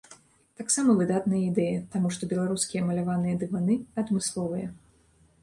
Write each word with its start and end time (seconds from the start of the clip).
Таксама 0.59 0.95
выдатная 1.01 1.41
ідэя, 1.49 1.81
таму 1.97 2.07
што 2.15 2.31
беларускія 2.33 2.81
маляваныя 2.89 3.39
дываны 3.45 3.79
адмысловыя. 4.05 4.67